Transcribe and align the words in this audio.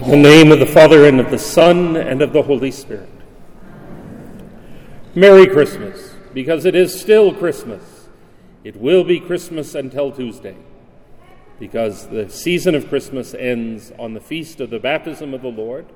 In 0.00 0.10
the 0.10 0.16
name 0.16 0.50
of 0.50 0.58
the 0.58 0.66
Father, 0.66 1.06
and 1.06 1.20
of 1.20 1.30
the 1.30 1.38
Son, 1.38 1.94
and 1.96 2.22
of 2.22 2.32
the 2.32 2.42
Holy 2.42 2.72
Spirit. 2.72 3.08
Merry 5.14 5.46
Christmas, 5.46 6.14
because 6.34 6.64
it 6.64 6.74
is 6.74 6.98
still 6.98 7.32
Christmas. 7.32 8.08
It 8.64 8.76
will 8.76 9.04
be 9.04 9.20
Christmas 9.20 9.76
until 9.76 10.10
Tuesday, 10.10 10.56
because 11.60 12.08
the 12.08 12.28
season 12.28 12.74
of 12.74 12.88
Christmas 12.88 13.32
ends 13.34 13.92
on 13.96 14.14
the 14.14 14.20
feast 14.20 14.60
of 14.60 14.70
the 14.70 14.80
baptism 14.80 15.34
of 15.34 15.42
the 15.42 15.48
Lord, 15.48 15.86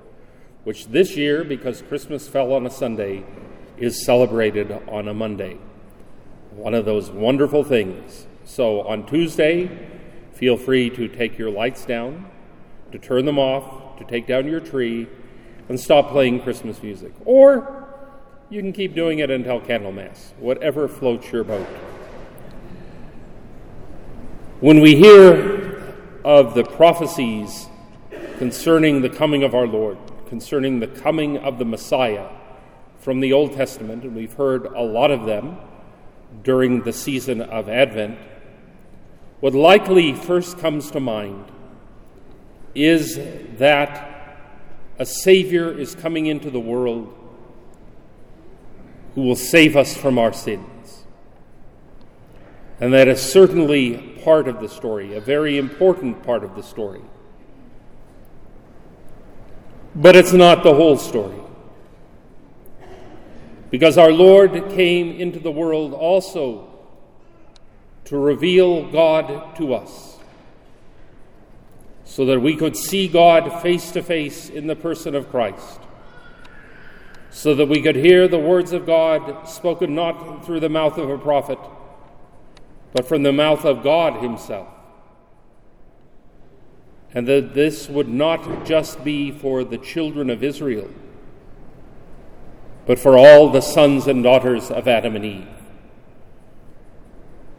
which 0.62 0.86
this 0.86 1.16
year, 1.16 1.42
because 1.42 1.82
Christmas 1.82 2.28
fell 2.28 2.52
on 2.52 2.64
a 2.64 2.70
Sunday, 2.70 3.24
is 3.76 4.04
celebrated 4.04 4.70
on 4.86 5.08
a 5.08 5.14
Monday. 5.14 5.58
One 6.52 6.74
of 6.74 6.84
those 6.84 7.10
wonderful 7.10 7.64
things. 7.64 8.26
So 8.44 8.82
on 8.82 9.04
Tuesday, 9.06 9.68
feel 10.32 10.56
free 10.56 10.90
to 10.90 11.08
take 11.08 11.38
your 11.38 11.50
lights 11.50 11.84
down, 11.84 12.30
to 12.92 12.98
turn 12.98 13.24
them 13.24 13.38
off, 13.38 13.82
to 13.98 14.04
take 14.04 14.26
down 14.26 14.46
your 14.46 14.60
tree 14.60 15.08
and 15.68 15.78
stop 15.78 16.10
playing 16.10 16.40
Christmas 16.40 16.82
music. 16.82 17.12
Or 17.24 17.88
you 18.50 18.60
can 18.60 18.72
keep 18.72 18.94
doing 18.94 19.18
it 19.18 19.30
until 19.30 19.60
Candlemas, 19.60 20.32
whatever 20.38 20.88
floats 20.88 21.30
your 21.32 21.44
boat. 21.44 21.66
When 24.60 24.80
we 24.80 24.96
hear 24.96 25.94
of 26.24 26.54
the 26.54 26.64
prophecies 26.64 27.68
concerning 28.38 29.02
the 29.02 29.10
coming 29.10 29.42
of 29.42 29.54
our 29.54 29.66
Lord, 29.66 29.98
concerning 30.28 30.80
the 30.80 30.86
coming 30.86 31.38
of 31.38 31.58
the 31.58 31.64
Messiah 31.64 32.28
from 32.98 33.20
the 33.20 33.32
Old 33.32 33.52
Testament, 33.52 34.04
and 34.04 34.14
we've 34.14 34.34
heard 34.34 34.66
a 34.66 34.82
lot 34.82 35.10
of 35.10 35.26
them 35.26 35.58
during 36.42 36.82
the 36.82 36.92
season 36.92 37.40
of 37.40 37.68
Advent, 37.68 38.18
what 39.40 39.54
likely 39.54 40.14
first 40.14 40.58
comes 40.58 40.90
to 40.90 41.00
mind 41.00 41.44
is 42.76 43.18
that 43.58 44.12
a 44.98 45.06
Savior 45.06 45.72
is 45.72 45.94
coming 45.94 46.26
into 46.26 46.50
the 46.50 46.60
world 46.60 47.12
who 49.14 49.22
will 49.22 49.36
save 49.36 49.76
us 49.76 49.96
from 49.96 50.18
our 50.18 50.32
sins. 50.32 51.04
And 52.78 52.92
that 52.92 53.08
is 53.08 53.20
certainly 53.20 54.20
part 54.22 54.46
of 54.46 54.60
the 54.60 54.68
story, 54.68 55.14
a 55.14 55.20
very 55.20 55.56
important 55.56 56.22
part 56.22 56.44
of 56.44 56.54
the 56.54 56.62
story. 56.62 57.00
But 59.94 60.14
it's 60.14 60.34
not 60.34 60.62
the 60.62 60.74
whole 60.74 60.98
story. 60.98 61.40
Because 63.70 63.96
our 63.96 64.12
Lord 64.12 64.70
came 64.70 65.18
into 65.18 65.38
the 65.38 65.50
world 65.50 65.94
also 65.94 66.68
to 68.04 68.18
reveal 68.18 68.90
God 68.92 69.56
to 69.56 69.72
us 69.72 70.15
so 72.16 72.24
that 72.24 72.40
we 72.40 72.56
could 72.56 72.74
see 72.74 73.08
God 73.08 73.60
face 73.60 73.90
to 73.90 74.02
face 74.02 74.48
in 74.48 74.68
the 74.68 74.74
person 74.74 75.14
of 75.14 75.28
Christ, 75.28 75.80
so 77.28 77.54
that 77.54 77.68
we 77.68 77.82
could 77.82 77.94
hear 77.94 78.26
the 78.26 78.38
words 78.38 78.72
of 78.72 78.86
God 78.86 79.46
spoken 79.46 79.94
not 79.94 80.46
through 80.46 80.60
the 80.60 80.70
mouth 80.70 80.96
of 80.96 81.10
a 81.10 81.18
prophet, 81.18 81.58
but 82.94 83.06
from 83.06 83.22
the 83.22 83.34
mouth 83.34 83.66
of 83.66 83.82
God 83.82 84.22
Himself. 84.22 84.66
And 87.12 87.28
that 87.28 87.52
this 87.52 87.86
would 87.86 88.08
not 88.08 88.64
just 88.64 89.04
be 89.04 89.30
for 89.30 89.62
the 89.62 89.76
children 89.76 90.30
of 90.30 90.42
Israel, 90.42 90.88
but 92.86 92.98
for 92.98 93.18
all 93.18 93.50
the 93.50 93.60
sons 93.60 94.06
and 94.06 94.22
daughters 94.22 94.70
of 94.70 94.88
Adam 94.88 95.16
and 95.16 95.24
Eve. 95.26 95.48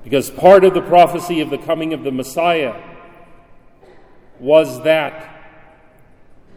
Because 0.04 0.32
part 0.32 0.64
of 0.64 0.74
the 0.74 0.82
prophecy 0.82 1.42
of 1.42 1.52
the 1.52 1.60
coming 1.60 1.94
of 1.94 2.04
the 2.04 2.12
Messiah 2.12 2.74
was 4.40 4.84
that 4.84 5.38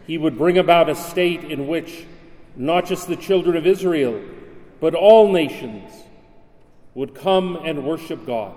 he 0.07 0.17
would 0.17 0.37
bring 0.37 0.57
about 0.57 0.89
a 0.89 0.95
state 0.95 1.43
in 1.43 1.67
which 1.67 2.05
not 2.55 2.85
just 2.85 3.07
the 3.07 3.15
children 3.15 3.55
of 3.55 3.65
Israel, 3.65 4.21
but 4.79 4.93
all 4.93 5.31
nations 5.31 5.91
would 6.93 7.15
come 7.15 7.55
and 7.63 7.85
worship 7.85 8.25
God. 8.25 8.55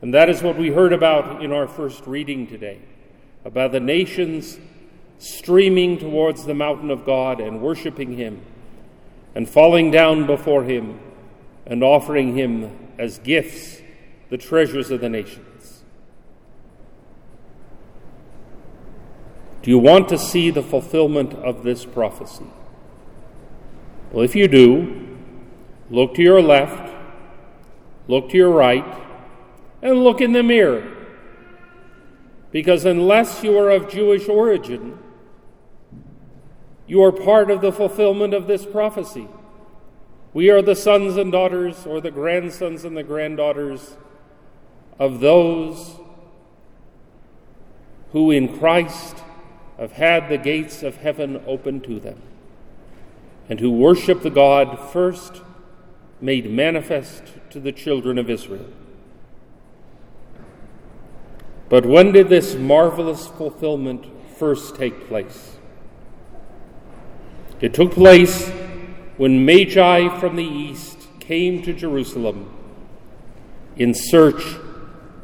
And 0.00 0.14
that 0.14 0.28
is 0.28 0.42
what 0.42 0.56
we 0.56 0.70
heard 0.70 0.92
about 0.92 1.42
in 1.42 1.52
our 1.52 1.66
first 1.66 2.06
reading 2.06 2.46
today 2.46 2.80
about 3.44 3.72
the 3.72 3.80
nations 3.80 4.58
streaming 5.18 5.98
towards 5.98 6.44
the 6.44 6.54
mountain 6.54 6.90
of 6.90 7.04
God 7.04 7.40
and 7.40 7.60
worshiping 7.60 8.16
Him 8.16 8.40
and 9.34 9.48
falling 9.48 9.90
down 9.90 10.26
before 10.26 10.64
Him 10.64 11.00
and 11.66 11.82
offering 11.82 12.36
Him 12.36 12.76
as 12.98 13.18
gifts 13.18 13.80
the 14.30 14.38
treasures 14.38 14.90
of 14.90 15.00
the 15.00 15.08
nations. 15.08 15.46
Do 19.62 19.70
you 19.70 19.78
want 19.78 20.08
to 20.08 20.18
see 20.18 20.50
the 20.50 20.62
fulfillment 20.62 21.34
of 21.34 21.62
this 21.62 21.84
prophecy? 21.84 22.46
Well, 24.10 24.24
if 24.24 24.34
you 24.34 24.48
do, 24.48 25.18
look 25.88 26.14
to 26.14 26.22
your 26.22 26.42
left, 26.42 26.92
look 28.08 28.30
to 28.30 28.36
your 28.36 28.50
right, 28.50 28.84
and 29.80 30.02
look 30.02 30.20
in 30.20 30.32
the 30.32 30.42
mirror. 30.42 30.96
Because 32.50 32.84
unless 32.84 33.44
you 33.44 33.56
are 33.56 33.70
of 33.70 33.88
Jewish 33.88 34.28
origin, 34.28 34.98
you 36.88 37.02
are 37.02 37.12
part 37.12 37.50
of 37.50 37.60
the 37.60 37.72
fulfillment 37.72 38.34
of 38.34 38.48
this 38.48 38.66
prophecy. 38.66 39.28
We 40.34 40.50
are 40.50 40.60
the 40.60 40.74
sons 40.74 41.16
and 41.16 41.30
daughters, 41.30 41.86
or 41.86 42.00
the 42.00 42.10
grandsons 42.10 42.84
and 42.84 42.96
the 42.96 43.02
granddaughters 43.04 43.96
of 44.98 45.20
those 45.20 45.96
who 48.10 48.30
in 48.30 48.58
Christ 48.58 49.16
have 49.78 49.92
had 49.92 50.28
the 50.28 50.38
gates 50.38 50.82
of 50.82 50.96
heaven 50.96 51.42
open 51.46 51.80
to 51.80 51.98
them, 51.98 52.20
and 53.48 53.60
who 53.60 53.70
worship 53.70 54.22
the 54.22 54.30
God 54.30 54.78
first 54.90 55.42
made 56.20 56.50
manifest 56.50 57.22
to 57.50 57.60
the 57.60 57.72
children 57.72 58.18
of 58.18 58.30
Israel. 58.30 58.66
But 61.68 61.86
when 61.86 62.12
did 62.12 62.28
this 62.28 62.54
marvelous 62.54 63.26
fulfillment 63.26 64.06
first 64.36 64.76
take 64.76 65.08
place? 65.08 65.56
It 67.60 67.72
took 67.72 67.92
place 67.92 68.50
when 69.16 69.44
Magi 69.44 70.18
from 70.18 70.36
the 70.36 70.44
east 70.44 70.98
came 71.20 71.62
to 71.62 71.72
Jerusalem 71.72 72.52
in 73.76 73.94
search 73.94 74.56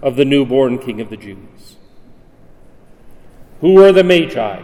of 0.00 0.16
the 0.16 0.24
newborn 0.24 0.78
King 0.78 1.00
of 1.00 1.10
the 1.10 1.16
Jews. 1.16 1.76
Who 3.60 3.74
were 3.74 3.92
the 3.92 4.04
Magi? 4.04 4.62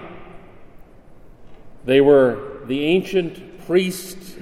They 1.85 2.01
were 2.01 2.61
the 2.67 2.85
ancient 2.85 3.67
priests, 3.67 4.37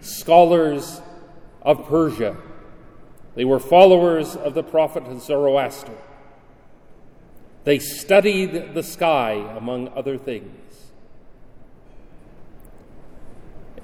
scholars 0.00 1.00
of 1.62 1.86
Persia. 1.86 2.36
They 3.34 3.44
were 3.44 3.60
followers 3.60 4.34
of 4.34 4.54
the 4.54 4.62
prophet 4.62 5.04
Zoroaster. 5.20 5.96
They 7.64 7.78
studied 7.78 8.74
the 8.74 8.82
sky, 8.82 9.32
among 9.56 9.88
other 9.88 10.18
things. 10.18 10.90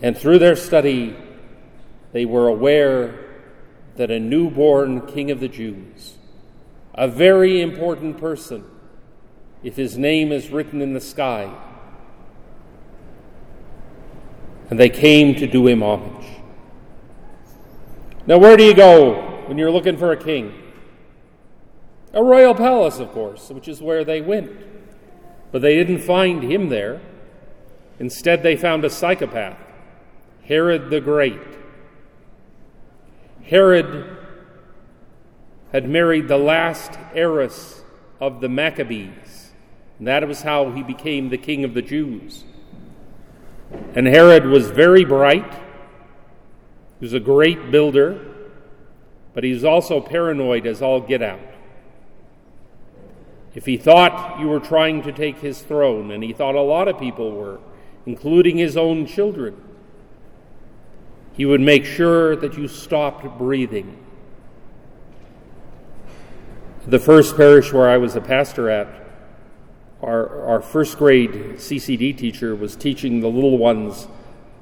And 0.02 0.16
through 0.16 0.38
their 0.40 0.56
study, 0.56 1.16
they 2.12 2.24
were 2.24 2.48
aware 2.48 3.20
that 3.96 4.10
a 4.10 4.18
newborn 4.18 5.06
king 5.06 5.30
of 5.30 5.40
the 5.40 5.48
Jews, 5.48 6.16
a 6.94 7.06
very 7.06 7.60
important 7.60 8.18
person, 8.18 8.64
if 9.64 9.76
his 9.76 9.96
name 9.96 10.30
is 10.30 10.50
written 10.50 10.82
in 10.82 10.92
the 10.92 11.00
sky. 11.00 11.50
And 14.68 14.78
they 14.78 14.90
came 14.90 15.34
to 15.36 15.46
do 15.46 15.66
him 15.66 15.82
homage. 15.82 16.26
Now, 18.26 18.38
where 18.38 18.56
do 18.56 18.62
you 18.62 18.74
go 18.74 19.42
when 19.46 19.58
you're 19.58 19.70
looking 19.70 19.96
for 19.96 20.12
a 20.12 20.16
king? 20.16 20.54
A 22.12 22.22
royal 22.22 22.54
palace, 22.54 22.98
of 22.98 23.10
course, 23.12 23.48
which 23.48 23.66
is 23.66 23.80
where 23.80 24.04
they 24.04 24.20
went. 24.20 24.52
But 25.50 25.62
they 25.62 25.74
didn't 25.74 26.02
find 26.02 26.42
him 26.42 26.68
there. 26.68 27.00
Instead, 27.98 28.42
they 28.42 28.56
found 28.56 28.84
a 28.84 28.90
psychopath, 28.90 29.58
Herod 30.44 30.90
the 30.90 31.00
Great. 31.00 31.40
Herod 33.44 34.16
had 35.72 35.88
married 35.88 36.28
the 36.28 36.38
last 36.38 36.98
heiress 37.14 37.82
of 38.20 38.40
the 38.40 38.48
Maccabees. 38.48 39.43
And 39.98 40.08
that 40.08 40.26
was 40.26 40.42
how 40.42 40.70
he 40.70 40.82
became 40.82 41.28
the 41.28 41.38
king 41.38 41.64
of 41.64 41.74
the 41.74 41.82
Jews. 41.82 42.44
And 43.94 44.06
Herod 44.06 44.46
was 44.46 44.70
very 44.70 45.04
bright. 45.04 45.52
He 45.52 47.06
was 47.06 47.12
a 47.12 47.20
great 47.20 47.70
builder, 47.70 48.20
but 49.32 49.44
he 49.44 49.52
was 49.52 49.64
also 49.64 50.00
paranoid 50.00 50.66
as 50.66 50.82
all 50.82 51.00
get 51.00 51.22
out. 51.22 51.40
If 53.54 53.66
he 53.66 53.76
thought 53.76 54.40
you 54.40 54.48
were 54.48 54.60
trying 54.60 55.02
to 55.02 55.12
take 55.12 55.38
his 55.38 55.62
throne, 55.62 56.10
and 56.10 56.24
he 56.24 56.32
thought 56.32 56.56
a 56.56 56.60
lot 56.60 56.88
of 56.88 56.98
people 56.98 57.30
were, 57.32 57.60
including 58.04 58.58
his 58.58 58.76
own 58.76 59.06
children, 59.06 59.60
he 61.34 61.44
would 61.44 61.60
make 61.60 61.84
sure 61.84 62.36
that 62.36 62.56
you 62.56 62.66
stopped 62.66 63.38
breathing. 63.38 63.98
The 66.86 66.98
first 66.98 67.36
parish 67.36 67.72
where 67.72 67.88
I 67.88 67.96
was 67.96 68.14
a 68.16 68.20
pastor 68.20 68.68
at, 68.68 69.03
our, 70.04 70.46
our 70.46 70.60
first 70.62 70.98
grade 70.98 71.32
CCD 71.56 72.16
teacher 72.16 72.54
was 72.54 72.76
teaching 72.76 73.20
the 73.20 73.28
little 73.28 73.58
ones 73.58 74.06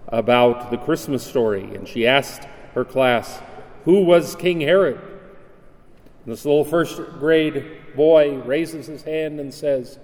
about 0.08 0.70
the 0.70 0.76
Christmas 0.76 1.26
story, 1.26 1.74
and 1.74 1.88
she 1.88 2.06
asked 2.06 2.44
her 2.74 2.84
class, 2.84 3.40
Who 3.84 4.02
was 4.02 4.36
King 4.36 4.60
Herod? 4.60 4.96
And 4.96 6.32
this 6.32 6.44
little 6.44 6.64
first 6.64 7.00
grade 7.18 7.64
boy 7.96 8.36
raises 8.38 8.86
his 8.86 9.02
hand 9.02 9.40
and 9.40 9.52
says, 9.52 9.98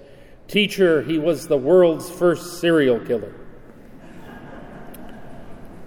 Teacher, 0.49 1.03
he 1.03 1.19
was 1.19 1.47
the 1.47 1.57
world's 1.57 2.11
first 2.11 2.61
serial 2.61 2.99
killer. 3.01 3.35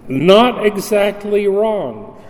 Not 0.08 0.66
exactly 0.66 1.48
wrong. 1.48 2.22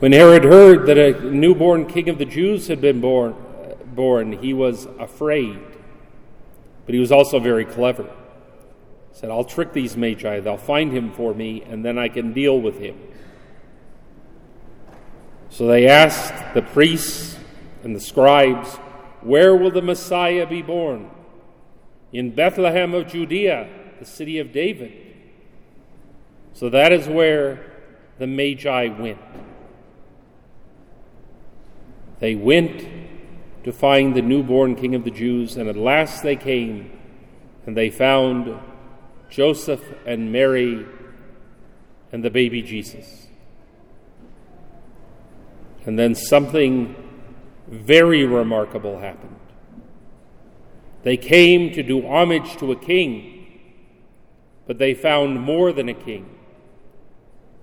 When 0.00 0.12
Herod 0.12 0.44
heard 0.44 0.86
that 0.86 0.98
a 0.98 1.30
newborn 1.30 1.86
king 1.86 2.08
of 2.08 2.18
the 2.18 2.24
Jews 2.24 2.66
had 2.66 2.80
been 2.80 3.00
born, 3.00 3.34
born 3.94 4.32
he 4.32 4.52
was 4.52 4.86
afraid. 4.98 5.60
But 6.86 6.94
he 6.94 7.00
was 7.00 7.12
also 7.12 7.38
very 7.38 7.64
clever. 7.64 8.04
He 8.04 9.18
said, 9.18 9.30
I'll 9.30 9.44
trick 9.44 9.72
these 9.72 9.96
magi, 9.96 10.40
they'll 10.40 10.56
find 10.56 10.92
him 10.92 11.12
for 11.12 11.34
me, 11.34 11.62
and 11.62 11.84
then 11.84 11.98
I 11.98 12.08
can 12.08 12.32
deal 12.32 12.60
with 12.60 12.78
him. 12.78 12.98
So 15.50 15.66
they 15.66 15.86
asked 15.86 16.54
the 16.54 16.62
priests 16.62 17.38
and 17.84 17.94
the 17.94 18.00
scribes, 18.00 18.74
Where 19.20 19.54
will 19.54 19.70
the 19.70 19.82
Messiah 19.82 20.46
be 20.46 20.62
born? 20.62 21.10
In 22.12 22.30
Bethlehem 22.30 22.92
of 22.94 23.06
Judea, 23.06 23.68
the 23.98 24.04
city 24.04 24.38
of 24.38 24.52
David. 24.52 24.92
So 26.54 26.68
that 26.70 26.92
is 26.92 27.06
where 27.06 27.72
the 28.18 28.26
Magi 28.26 28.88
went. 28.88 29.18
They 32.20 32.34
went 32.34 32.86
to 33.64 33.72
find 33.72 34.14
the 34.14 34.22
newborn 34.22 34.76
King 34.76 34.94
of 34.94 35.04
the 35.04 35.10
Jews, 35.10 35.56
and 35.56 35.68
at 35.68 35.76
last 35.76 36.22
they 36.22 36.36
came 36.36 36.92
and 37.66 37.76
they 37.76 37.90
found 37.90 38.58
Joseph 39.30 39.82
and 40.06 40.30
Mary 40.30 40.86
and 42.12 42.22
the 42.22 42.30
baby 42.30 42.62
Jesus. 42.62 43.26
And 45.86 45.98
then 45.98 46.14
something 46.14 46.94
very 47.66 48.24
remarkable 48.24 49.00
happened. 49.00 49.36
They 51.02 51.16
came 51.16 51.72
to 51.72 51.82
do 51.82 52.06
homage 52.06 52.56
to 52.58 52.72
a 52.72 52.76
king, 52.76 53.60
but 54.66 54.78
they 54.78 54.94
found 54.94 55.40
more 55.40 55.72
than 55.72 55.88
a 55.88 55.94
king. 55.94 56.38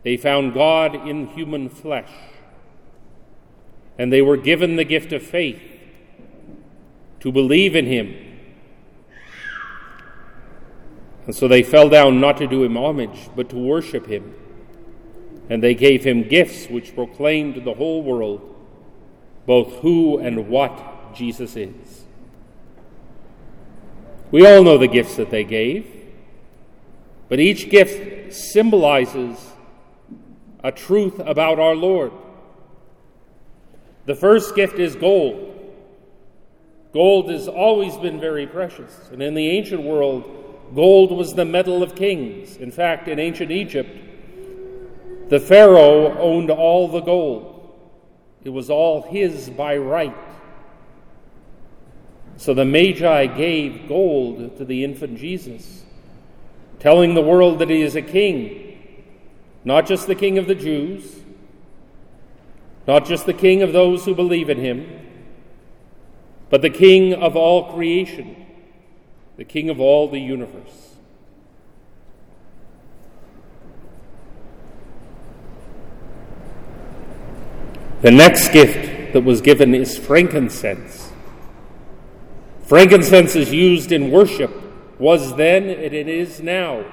They 0.04 0.18
found 0.18 0.54
God 0.54 1.08
in 1.08 1.28
human 1.28 1.70
flesh 1.70 2.12
and 3.98 4.12
they 4.12 4.22
were 4.22 4.38
given 4.38 4.78
the 4.78 4.84
gift 4.84 5.14
of 5.14 5.22
faith 5.22 5.71
to 7.22 7.32
believe 7.32 7.76
in 7.76 7.86
him. 7.86 8.16
And 11.26 11.36
so 11.36 11.48
they 11.48 11.64
fell 11.64 11.88
down 11.88 12.20
not 12.20 12.38
to 12.38 12.48
do 12.48 12.64
him 12.64 12.76
homage, 12.76 13.30
but 13.36 13.50
to 13.50 13.56
worship 13.56 14.08
him. 14.08 14.34
And 15.50 15.62
they 15.62 15.76
gave 15.76 16.04
him 16.04 16.28
gifts 16.28 16.68
which 16.68 16.96
proclaimed 16.96 17.56
to 17.56 17.62
the 17.62 17.74
whole 17.74 18.04
world 18.04 18.48
both 19.46 19.80
who 19.80 20.18
and 20.18 20.48
what 20.48 21.16
Jesus 21.16 21.56
is. 21.56 22.06
We 24.30 24.46
all 24.46 24.64
know 24.64 24.78
the 24.78 24.88
gifts 24.88 25.18
that 25.18 25.30
they 25.30 25.44
gave, 25.44 25.88
but 27.28 27.40
each 27.40 27.70
gift 27.70 28.34
symbolizes 28.34 29.38
a 30.64 30.72
truth 30.72 31.20
about 31.20 31.60
our 31.60 31.76
Lord. 31.76 32.14
The 34.06 34.16
first 34.16 34.56
gift 34.56 34.80
is 34.80 34.96
gold. 34.96 35.61
Gold 36.94 37.30
has 37.30 37.48
always 37.48 37.96
been 37.98 38.20
very 38.20 38.46
precious, 38.46 39.10
and 39.12 39.22
in 39.22 39.34
the 39.34 39.48
ancient 39.50 39.82
world, 39.82 40.24
gold 40.76 41.12
was 41.12 41.34
the 41.34 41.46
metal 41.46 41.82
of 41.82 41.96
kings. 41.96 42.58
In 42.58 42.72
fact, 42.72 43.08
in 43.08 43.20
ancient 43.20 43.52
Egypt, 43.52 43.90
the 45.30 45.40
Pharaoh 45.40 46.18
owned 46.20 46.50
all 46.50 46.88
the 46.88 47.02
gold, 47.02 47.48
it 48.44 48.50
was 48.50 48.70
all 48.70 49.04
his 49.04 49.50
by 49.50 49.78
right. 49.78 50.16
So 52.38 52.54
the 52.54 52.66
Magi 52.66 53.28
gave 53.28 53.88
gold 53.88 54.58
to 54.58 54.66
the 54.66 54.84
infant 54.84 55.18
Jesus, 55.18 55.84
telling 56.80 57.14
the 57.14 57.22
world 57.22 57.60
that 57.60 57.70
he 57.70 57.82
is 57.82 57.96
a 57.96 58.02
king, 58.02 58.78
not 59.64 59.86
just 59.86 60.08
the 60.08 60.16
king 60.16 60.38
of 60.38 60.48
the 60.48 60.56
Jews 60.56 61.22
not 62.88 63.06
just 63.06 63.26
the 63.26 63.34
king 63.34 63.62
of 63.62 63.74
those 63.74 64.06
who 64.06 64.16
believe 64.16 64.50
in 64.50 64.60
him, 64.60 64.86
but 66.52 66.62
the 66.62 66.70
king 66.70 67.14
of 67.14 67.38
all 67.38 67.74
creation, 67.74 68.46
the 69.38 69.46
king 69.46 69.70
of 69.70 69.80
all 69.80 70.10
the 70.10 70.20
universe. 70.20 70.98
The 78.02 78.12
next 78.12 78.50
gift 78.50 79.14
that 79.14 79.22
was 79.22 79.40
given 79.42 79.74
is 79.74 79.98
frankincense. 79.98 81.10
Frankincense 82.66 83.36
is 83.36 83.54
used 83.54 83.94
in 83.94 84.12
worship, 84.12 84.52
was 85.00 85.38
then 85.38 85.70
and 85.70 85.94
it 85.94 86.10
is 86.10 86.42
now. 86.42 86.80
It 86.80 86.88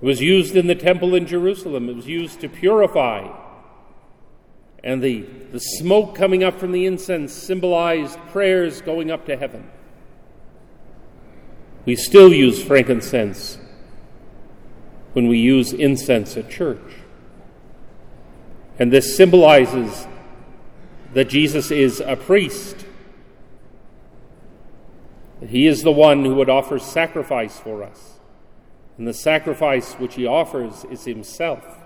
was 0.00 0.20
used 0.20 0.56
in 0.56 0.66
the 0.66 0.74
temple 0.74 1.14
in 1.14 1.26
Jerusalem. 1.26 1.88
It 1.88 1.94
was 1.94 2.08
used 2.08 2.40
to 2.40 2.48
purify. 2.48 3.43
And 4.84 5.02
the, 5.02 5.22
the 5.50 5.60
smoke 5.60 6.14
coming 6.14 6.44
up 6.44 6.60
from 6.60 6.70
the 6.70 6.84
incense 6.84 7.32
symbolized 7.32 8.18
prayers 8.28 8.82
going 8.82 9.10
up 9.10 9.24
to 9.26 9.36
heaven. 9.36 9.66
We 11.86 11.96
still 11.96 12.32
use 12.32 12.62
frankincense 12.62 13.58
when 15.14 15.26
we 15.26 15.38
use 15.38 15.72
incense 15.72 16.36
at 16.36 16.50
church. 16.50 16.96
And 18.78 18.92
this 18.92 19.16
symbolizes 19.16 20.06
that 21.14 21.30
Jesus 21.30 21.70
is 21.70 22.00
a 22.00 22.16
priest. 22.16 22.84
That 25.40 25.48
he 25.48 25.66
is 25.66 25.82
the 25.82 25.92
one 25.92 26.26
who 26.26 26.34
would 26.34 26.50
offer 26.50 26.78
sacrifice 26.78 27.58
for 27.58 27.82
us. 27.82 28.18
And 28.98 29.08
the 29.08 29.14
sacrifice 29.14 29.94
which 29.94 30.16
he 30.16 30.26
offers 30.26 30.84
is 30.90 31.06
himself. 31.06 31.83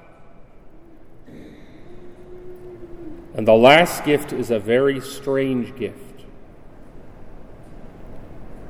And 3.38 3.46
the 3.46 3.54
last 3.54 4.04
gift 4.04 4.32
is 4.32 4.50
a 4.50 4.58
very 4.58 5.00
strange 5.00 5.76
gift 5.76 6.24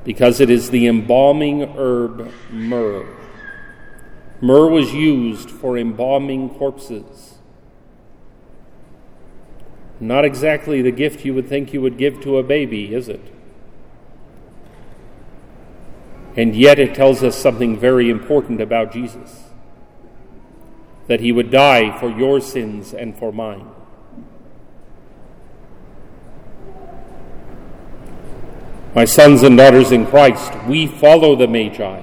because 0.03 0.39
it 0.39 0.51
is 0.51 0.69
the 0.69 0.85
embalming 0.85 1.63
herb 1.75 2.31
myrrh. 2.51 3.07
Myrrh 4.41 4.69
was 4.69 4.93
used 4.93 5.49
for 5.49 5.75
embalming 5.75 6.51
corpses. 6.51 7.39
Not 9.99 10.23
exactly 10.23 10.83
the 10.83 10.91
gift 10.91 11.25
you 11.25 11.33
would 11.33 11.49
think 11.49 11.73
you 11.73 11.81
would 11.81 11.97
give 11.97 12.21
to 12.21 12.37
a 12.37 12.43
baby, 12.43 12.93
is 12.93 13.09
it? 13.09 13.33
And 16.35 16.55
yet 16.55 16.77
it 16.77 16.93
tells 16.93 17.23
us 17.23 17.35
something 17.35 17.75
very 17.75 18.11
important 18.11 18.61
about 18.61 18.93
Jesus 18.93 19.45
that 21.07 21.21
he 21.21 21.31
would 21.31 21.49
die 21.49 21.99
for 21.99 22.07
your 22.07 22.39
sins 22.39 22.93
and 22.93 23.17
for 23.17 23.31
mine. 23.31 23.65
My 28.99 29.05
sons 29.05 29.43
and 29.43 29.55
daughters 29.55 29.93
in 29.93 30.05
Christ, 30.05 30.53
we 30.67 30.85
follow 30.85 31.33
the 31.33 31.47
Magi. 31.47 32.01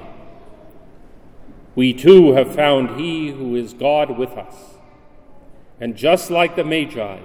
We 1.75 1.93
too 1.93 2.33
have 2.33 2.55
found 2.55 2.99
He 2.99 3.33
who 3.33 3.55
is 3.55 3.75
God 3.75 4.17
with 4.17 4.31
us. 4.31 4.55
And 5.79 5.95
just 5.95 6.31
like 6.31 6.57
the 6.57 6.65
Magi, 6.65 7.19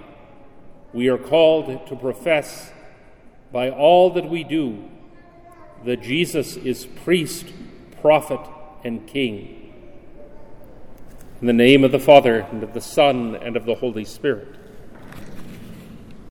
we 0.91 1.07
are 1.07 1.17
called 1.17 1.87
to 1.87 1.95
profess 1.95 2.73
by 3.53 3.69
all 3.69 4.09
that 4.09 4.29
we 4.29 4.43
do 4.43 4.89
that 5.85 6.01
Jesus 6.01 6.57
is 6.57 6.85
priest, 6.85 7.45
prophet, 8.01 8.41
and 8.83 9.07
king. 9.07 9.73
In 11.39 11.47
the 11.47 11.53
name 11.53 11.85
of 11.85 11.93
the 11.93 11.97
Father, 11.97 12.41
and 12.51 12.61
of 12.61 12.73
the 12.73 12.81
Son, 12.81 13.37
and 13.37 13.55
of 13.55 13.65
the 13.65 13.75
Holy 13.75 14.03
Spirit. 14.03 14.49